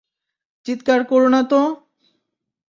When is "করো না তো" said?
1.03-1.61